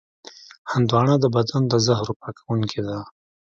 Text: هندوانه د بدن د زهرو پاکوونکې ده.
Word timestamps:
هندوانه 0.71 1.15
د 1.19 1.25
بدن 1.35 1.61
د 1.67 1.73
زهرو 1.85 2.17
پاکوونکې 2.21 2.81
ده. 2.87 2.97